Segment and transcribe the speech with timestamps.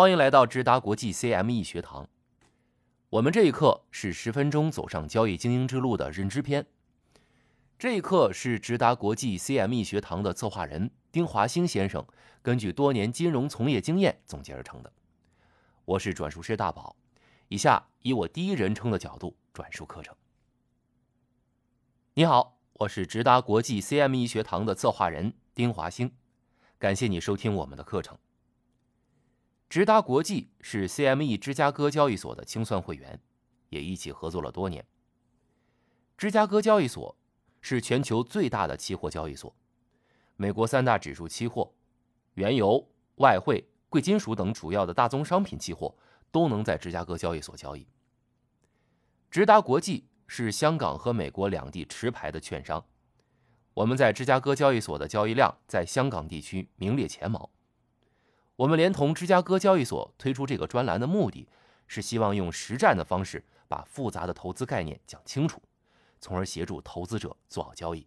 [0.00, 2.08] 欢迎来到直达国际 CME 学堂。
[3.10, 6.66] 我们这一课是十分钟走上交易精英之路的认知篇。
[7.78, 12.02] 这一课是直达国际 CME 学堂的策划人丁华兴先生
[12.40, 14.90] 根据多年金融从业经验总结而成的。
[15.84, 16.96] 我是转述师大宝，
[17.48, 20.16] 以下以我第一人称的角度转述课程。
[22.14, 26.10] 你好，我是直达国际 CME 学堂的策划人丁华兴，
[26.78, 28.16] 感谢你收听我们的课程。
[29.70, 33.20] 直达国际是 CME 芝加哥交易所的清算会员，
[33.68, 34.84] 也一起合作了多年。
[36.18, 37.16] 芝加哥交易所
[37.60, 39.54] 是全球最大的期货交易所，
[40.34, 41.72] 美国三大指数期货、
[42.34, 42.84] 原油、
[43.18, 45.96] 外汇、贵金属等主要的大宗商品期货
[46.32, 47.86] 都能在芝加哥交易所交易。
[49.30, 52.84] 直达国际是香港和美国两地持牌的券商，
[53.74, 57.48] 我们在芝加哥交易所的交易量在香港地区名列前茅。
[58.60, 61.48] 我们连同芝加哥交易所推出这个专栏的目的，
[61.86, 65.62] 是希望用实战的方式把复杂的投资概念讲清楚，
[66.20, 68.06] 从而协助投资者做好交易。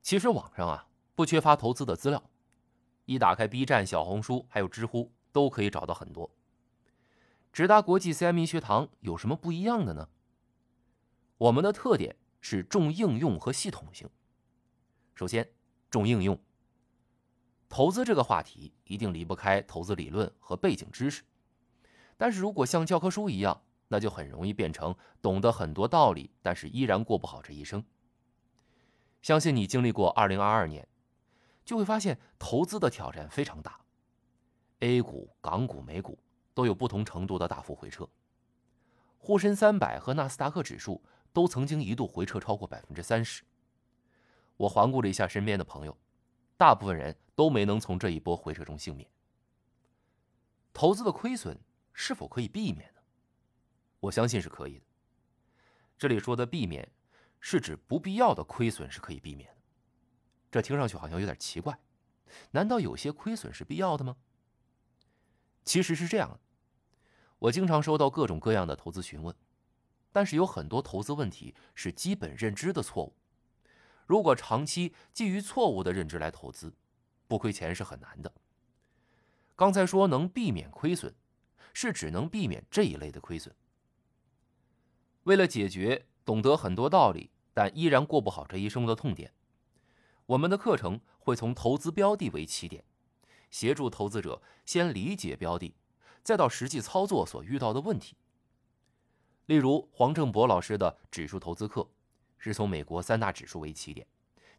[0.00, 2.30] 其实网上啊不缺乏投资的资料，
[3.04, 6.30] 一打开 B 站、小红书还有知乎都可以找到很多。
[7.52, 10.08] 直达国际 CME 学堂有什么不一样的呢？
[11.36, 14.08] 我们的特点是重应用和系统性。
[15.14, 15.50] 首先，
[15.90, 16.40] 重应用。
[17.70, 21.22] 投资这个话题一定离不开投资理论和背景知识，
[22.18, 27.82] 但是如果像教科书一样，那就很容易变成懂得很多道理，但是依然过不好这一生。
[29.22, 30.88] 相信你经历过2022年，
[31.64, 33.80] 就会发现投资的挑战非常大。
[34.80, 36.18] A 股、港股、美股
[36.52, 38.08] 都有不同程度的大幅回撤，
[39.16, 41.00] 沪深三百和纳斯达克指数
[41.32, 43.44] 都曾经一度回撤超过百分之三十。
[44.56, 45.96] 我环顾了一下身边的朋友。
[46.60, 49.08] 大部分人都没能从这一波回撤中幸免。
[50.74, 51.58] 投资的亏损
[51.94, 53.00] 是否可以避免呢？
[54.00, 54.84] 我相信是可以的。
[55.96, 56.92] 这里说的避免，
[57.40, 59.62] 是指不必要的亏损是可以避免的。
[60.50, 61.80] 这听上去好像有点奇怪，
[62.50, 64.18] 难道有些亏损是必要的吗？
[65.64, 66.40] 其实是这样的，
[67.38, 69.34] 我经常收到各种各样的投资询问，
[70.12, 73.16] 但是有很多投资问题是基本认知的错误。
[74.10, 76.74] 如果长期基于错误的认知来投资，
[77.28, 78.34] 不亏钱是很难的。
[79.54, 81.14] 刚才说能避免亏损，
[81.72, 83.54] 是只能避免这一类的亏损。
[85.22, 89.32] 为了解决懂得很多道理但依然过不好这一生的痛点，
[90.26, 92.82] 我们的课程会从投资标的为起点，
[93.48, 95.72] 协助投资者先理解标的，
[96.24, 98.16] 再到实际操作所遇到的问题。
[99.46, 101.88] 例如黄正博老师的指数投资课。
[102.40, 104.04] 是从美国三大指数为起点，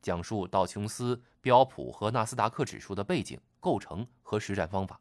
[0.00, 5.00] 讲述道琼斯、标普和纳斯达克指数的背景、构成和实战方法。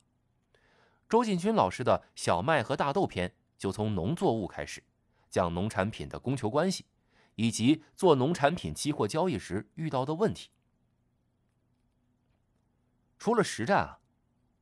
[1.08, 4.82] 周进军老师的小麦和大豆篇就从农作物开始，
[5.30, 6.86] 讲农产品的供求关系，
[7.36, 10.50] 以及做农产品期货交易时遇到的问题。
[13.18, 14.00] 除了实战啊，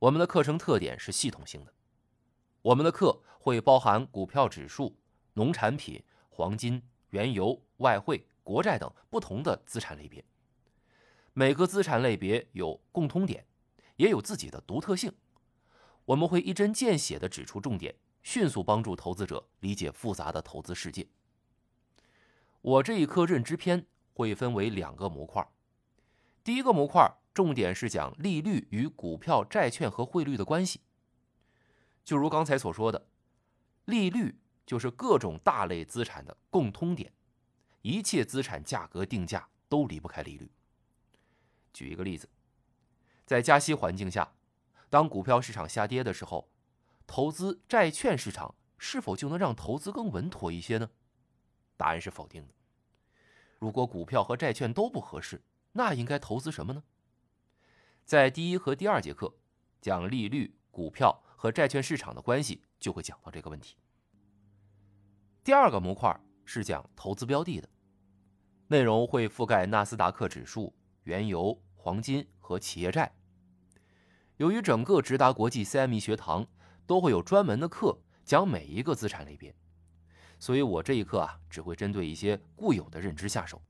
[0.00, 1.72] 我们的课程特点是系统性的。
[2.62, 4.98] 我们的课会包含股票指数、
[5.34, 6.82] 农产品、黄金。
[7.10, 10.24] 原油、外汇、国债等不同的资产类别，
[11.32, 13.46] 每个资产类别有共通点，
[13.96, 15.12] 也有自己的独特性。
[16.04, 21.06] 我们会一针见血地指出重点，迅速帮助投资者理解复杂的投资世界。
[22.60, 25.46] 我这一课认知篇会分为两个模块，
[26.42, 30.80] 第一个模块重点是讲利率与股票、债券和汇率的关系。
[32.04, 33.06] 就如刚才所说的，
[33.84, 34.40] 利率。
[34.68, 37.10] 就是各种大类资产的共通点，
[37.80, 40.52] 一切资产价格定价都离不开利率。
[41.72, 42.28] 举一个例子，
[43.24, 44.34] 在加息环境下，
[44.90, 46.50] 当股票市场下跌的时候，
[47.06, 50.90] 投资债券市场是否就能让投资更稳妥一些呢？
[51.78, 52.52] 答案是否定的。
[53.58, 55.42] 如果股票和债券都不合适，
[55.72, 56.82] 那应该投资什么呢？
[58.04, 59.34] 在第一和第二节课
[59.80, 63.78] 讲利率、股票和债券市场的关系，就会讲到这个问题。
[65.48, 66.14] 第二个模块
[66.44, 67.66] 是讲投资标的的，
[68.66, 73.10] 内容会覆盖纳斯达克指数、原油、黄金和企业债。
[74.36, 76.46] 由于整个直达国际 CME 学堂
[76.86, 79.56] 都会有专门的课讲每一个资产类别，
[80.38, 83.62] 所以我这一课啊只会针对一些固有的认知下手。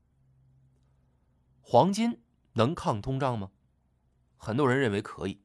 [1.61, 2.21] 黄金
[2.51, 3.51] 能抗通胀吗？
[4.35, 5.41] 很多人认为可以，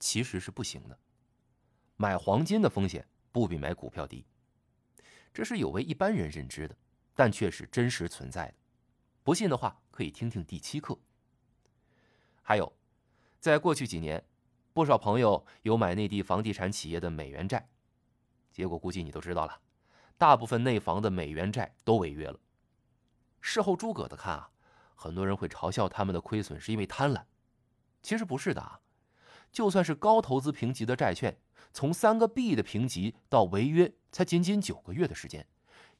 [0.00, 0.98] 其实是不行的。
[1.94, 4.26] 买黄金的风险不比买股票低。
[5.32, 6.76] 这是有违一般人认知的，
[7.14, 8.54] 但却是真实存在的。
[9.22, 10.98] 不信的话，可以听听第七课。
[12.42, 12.72] 还有，
[13.38, 14.24] 在过去几年，
[14.72, 17.68] 不少朋友有买内地房地产企业的美元债，
[18.50, 19.60] 结果估计你都知道了，
[20.18, 22.40] 大部分内房的美元债都违约了。
[23.40, 24.50] 事后诸葛的看啊，
[24.94, 27.24] 很多人会嘲笑他们的亏损是因为贪婪，
[28.02, 28.80] 其实不是的啊。
[29.52, 31.40] 就算是高投资评级的债券，
[31.72, 35.46] 从三个 B 的评级到违约，才仅仅九个月的时间，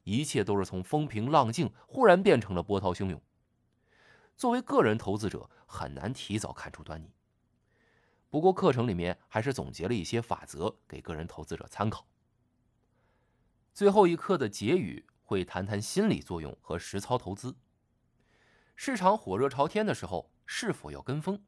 [0.04, 3.20] 一切都是从风平浪静忽然变成了波涛汹涌。
[4.36, 7.12] 作为个人投资者，很难提早看出端倪。
[8.28, 12.06] 不过课程里面还是总结了一些法则给个人投资者参考。
[13.72, 17.56] 最后一课的结语会谈谈心理作用和实操投资。
[18.76, 21.42] 市场火热朝天的时候，是否要跟风？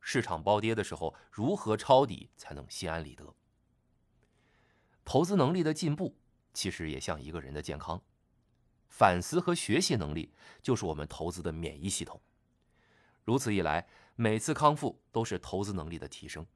[0.00, 3.34] 市场暴跌的时候，如何抄底才能心安理得？
[5.04, 6.16] 投资能力的进步，
[6.52, 8.00] 其实也像一个人的健康，
[8.88, 10.32] 反思和学习能力
[10.62, 12.20] 就是我们投资的免疫系统。
[13.24, 16.46] 如此一来，每次康复都是投资能力的提升。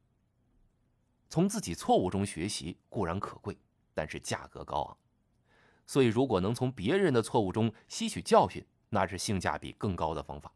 [1.29, 3.59] 从自己错误中学习固然可贵，
[3.93, 4.97] 但是价格高昂。
[5.87, 10.53] 所以，如果能从别人的错误中吸取教训，那是性价比更高的方法。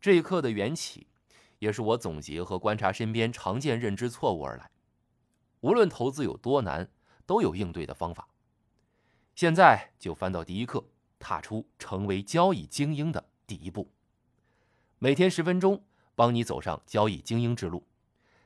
[0.00, 1.08] 这一课的缘起。
[1.60, 4.70] 也是我总结和观察身边常见认知错误而来。
[5.64, 6.90] 无论投资有多难，
[7.24, 8.28] 都有应对的方法。
[9.34, 10.84] 现在就翻到第一课，
[11.18, 13.90] 踏出成为交易精英的第一步。
[14.98, 15.82] 每天十分钟，
[16.14, 17.82] 帮你走上交易精英之路。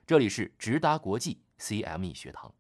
[0.07, 2.55] 这里是直达国际 CME 学堂。